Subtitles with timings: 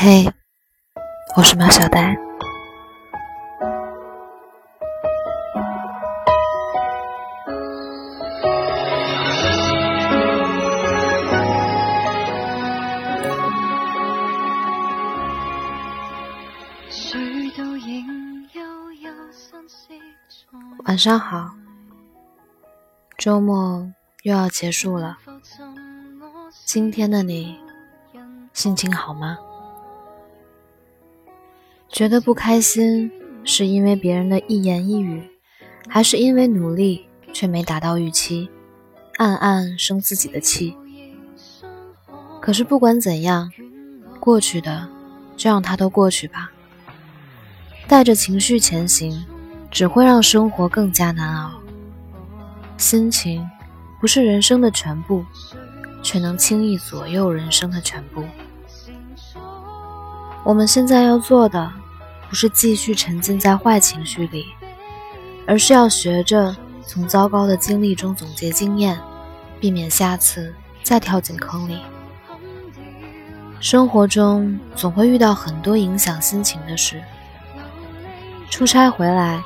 [0.00, 0.32] 嘿，
[1.36, 2.16] 我是马小呆。
[20.84, 21.50] 晚上好，
[23.18, 23.92] 周末
[24.22, 25.18] 又要结束了。
[26.64, 27.58] 今天的你
[28.52, 29.36] 心情好吗？
[31.88, 33.10] 觉得不开心，
[33.44, 35.22] 是因为别人的一言一语，
[35.88, 38.48] 还是因为努力却没达到预期，
[39.16, 40.76] 暗暗生自己的气？
[42.40, 43.50] 可是不管怎样，
[44.20, 44.88] 过去的
[45.36, 46.52] 就让它都过去吧。
[47.86, 49.24] 带着情绪前行。
[49.70, 51.60] 只会让生活更加难熬。
[52.78, 53.46] 心情
[54.00, 55.22] 不是人生的全部，
[56.02, 58.24] 却能轻易左右人生的全部。
[60.48, 61.70] 我们现在要做的，
[62.30, 64.46] 不是继续沉浸在坏情绪里，
[65.46, 68.98] 而是要学着从糟糕的经历中总结经验，
[69.60, 71.82] 避免下次再跳进坑里。
[73.60, 77.02] 生活中总会遇到很多影响心情的事，
[78.48, 79.42] 出差回来。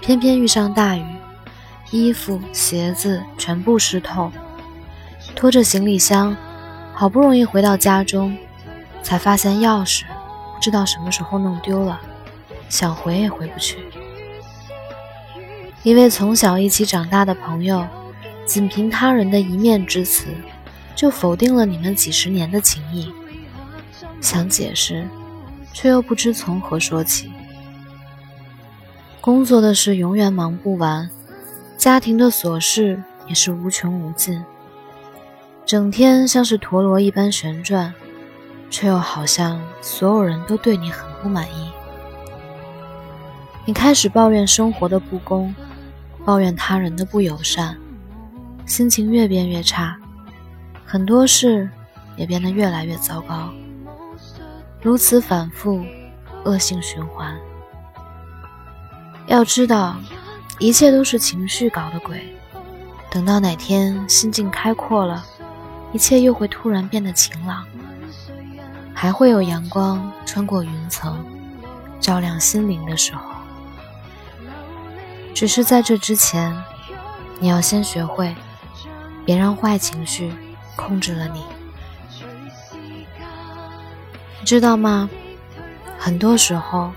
[0.00, 1.04] 偏偏遇上大雨，
[1.90, 4.32] 衣服、鞋子全部湿透，
[5.36, 6.34] 拖着行李箱，
[6.94, 8.34] 好不容易回到家中，
[9.02, 10.04] 才发现钥匙
[10.58, 12.00] 不知道什么时候弄丢了，
[12.68, 13.78] 想回也回不去。
[15.84, 17.86] 一位从小一起长大的朋友，
[18.44, 20.26] 仅凭他人的一面之词，
[20.96, 23.14] 就否定了你们几十年的情谊，
[24.20, 25.06] 想解释，
[25.72, 27.30] 却又不知从何说起。
[29.20, 31.08] 工作的事永远忙不完，
[31.76, 34.44] 家庭的琐事也是无穷无尽，
[35.64, 37.94] 整天像是陀螺一般旋转，
[38.70, 41.70] 却又好像所有人都对你很不满意。
[43.64, 45.54] 你开始抱怨生活的不公，
[46.24, 47.76] 抱怨他人的不友善，
[48.66, 49.96] 心情越变越差，
[50.86, 51.68] 很多事
[52.16, 53.50] 也变得越来越糟糕，
[54.80, 55.84] 如此反复，
[56.44, 57.36] 恶性循环。
[59.26, 59.96] 要知道，
[60.58, 62.34] 一切都是情绪搞的鬼。
[63.10, 65.24] 等到哪天心境开阔了，
[65.92, 67.66] 一切又会突然变得晴朗，
[69.00, 71.24] 还会有阳光穿过云层，
[72.00, 73.30] 照亮心灵的时候。
[75.32, 76.52] 只是在这之前，
[77.38, 78.34] 你要先学会，
[79.24, 80.32] 别让坏情绪
[80.74, 81.44] 控制了你。
[84.40, 85.08] 你知道吗？
[85.96, 86.90] 很多时候。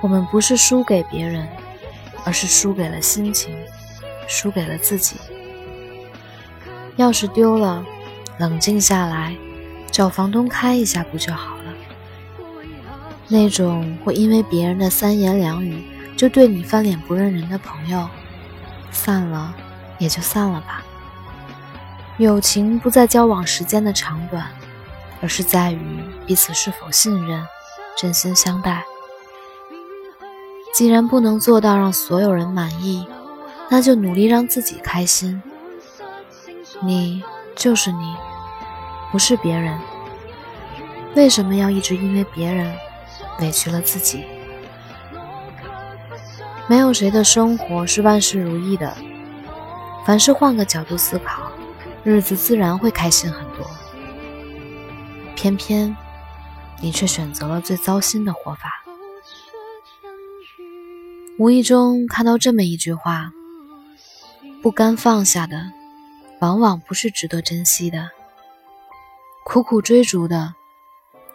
[0.00, 1.46] 我们不是输给别人，
[2.24, 3.56] 而是输给了心情，
[4.28, 5.16] 输给了自己。
[6.96, 7.84] 钥匙丢了，
[8.38, 9.36] 冷静下来，
[9.98, 11.74] 找房东开一下不就好了？
[13.26, 15.82] 那种会因为别人的三言两语
[16.16, 18.08] 就对你翻脸不认人的朋友，
[18.92, 19.52] 散了
[19.98, 20.84] 也就散了吧。
[22.18, 24.46] 友情不在交往时间的长短，
[25.20, 27.44] 而是在于彼此是否信任，
[27.96, 28.84] 真心相待。
[30.72, 33.04] 既然不能做到让所有人满意，
[33.68, 35.42] 那就努力让自己开心。
[36.82, 37.20] 你
[37.56, 38.14] 就是你，
[39.10, 39.78] 不是别人。
[41.14, 42.74] 为什么要一直因为别人
[43.40, 44.24] 委屈了自己？
[46.68, 48.94] 没有谁的生活是万事如意的。
[50.04, 51.50] 凡事换个角度思考，
[52.04, 53.66] 日子自然会开心很多。
[55.34, 55.96] 偏偏
[56.80, 58.84] 你却选择了最糟心的活法。
[61.38, 63.32] 无意中看到这么一句话：
[64.60, 65.70] 不甘放下的，
[66.40, 68.08] 往往不是值得珍惜的；
[69.50, 70.54] 苦苦追逐的，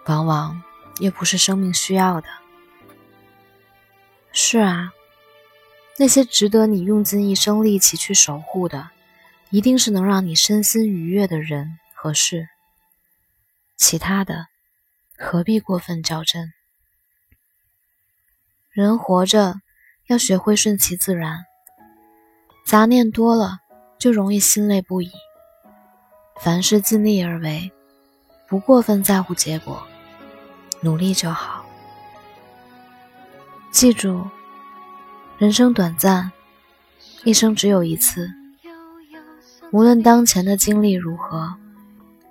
[0.06, 0.62] 往往
[1.00, 2.28] 也不是生命需要的。
[4.32, 4.94] 是啊，
[5.98, 8.92] 那些值得你用尽一生力气去守护的，
[9.50, 12.48] 一定是能让你身心愉悦的人和事。
[13.78, 14.46] 其他的，
[15.18, 16.54] 何必过分较真？
[18.70, 19.56] 人活着。
[20.08, 21.46] 要学会顺其自然，
[22.66, 23.60] 杂念多了
[23.98, 25.10] 就容易心累不已。
[26.42, 27.72] 凡事尽力而为，
[28.54, 29.82] 不过分在乎结果，
[30.80, 31.66] 努力就好。
[33.72, 34.30] 记住，
[35.40, 36.32] 人生短暂，
[37.24, 38.32] 一生只有一次。
[39.72, 41.56] 无论当前的经历如何，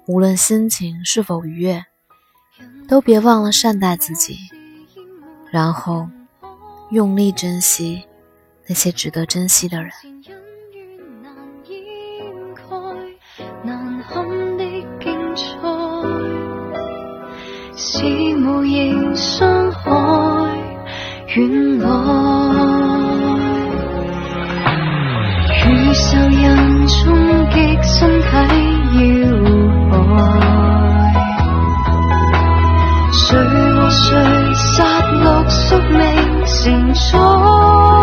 [0.06, 1.84] 无论心情是否愉悦，
[2.86, 4.38] 都别忘了善待自己，
[5.50, 6.08] 然后。
[6.92, 8.04] 用力珍惜
[8.68, 9.90] 那些值得珍惜的人。
[18.02, 19.86] 似无形伤害，
[21.36, 21.86] 原来
[25.62, 25.64] 如
[25.94, 26.98] 受人冲
[27.50, 28.26] 击身体
[28.98, 29.00] 要
[29.92, 29.94] 害，
[33.12, 34.02] 谁和谁
[34.54, 34.82] 杀
[35.12, 36.00] 戮宿命，
[36.44, 38.01] 成错。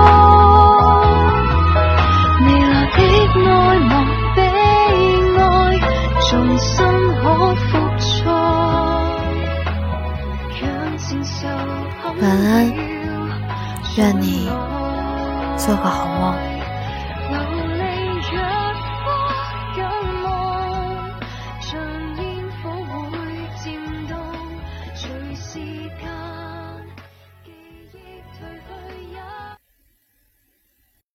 [12.21, 12.67] 晚安
[13.95, 14.49] 愿你
[15.57, 16.48] 做个好梦。